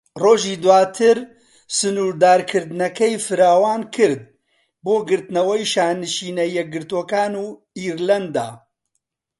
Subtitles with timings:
[0.23, 1.17] ڕۆژی دواتر،
[1.77, 4.21] سنوردارکردنەکەی فراوانکرد
[4.83, 7.45] بۆ گرتنەوەی شانشینە یەکگرتووەکان و
[7.79, 8.47] ئیرلەندا.